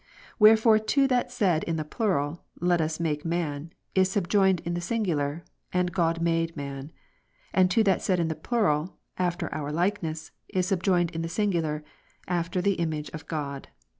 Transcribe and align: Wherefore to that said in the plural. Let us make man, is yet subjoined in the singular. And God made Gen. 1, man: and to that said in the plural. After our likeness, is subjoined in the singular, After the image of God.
Wherefore 0.39 0.79
to 0.79 1.07
that 1.09 1.31
said 1.31 1.63
in 1.65 1.75
the 1.75 1.83
plural. 1.85 2.43
Let 2.59 2.81
us 2.81 2.99
make 2.99 3.23
man, 3.23 3.71
is 3.93 4.07
yet 4.09 4.13
subjoined 4.13 4.61
in 4.61 4.73
the 4.73 4.81
singular. 4.81 5.45
And 5.71 5.91
God 5.91 6.23
made 6.23 6.55
Gen. 6.55 6.65
1, 6.69 6.73
man: 6.75 6.91
and 7.53 7.69
to 7.69 7.83
that 7.83 8.01
said 8.01 8.19
in 8.19 8.27
the 8.27 8.33
plural. 8.33 8.97
After 9.19 9.53
our 9.53 9.71
likeness, 9.71 10.31
is 10.49 10.65
subjoined 10.65 11.11
in 11.11 11.21
the 11.21 11.29
singular, 11.29 11.83
After 12.27 12.61
the 12.63 12.73
image 12.81 13.09
of 13.11 13.27
God. 13.27 13.67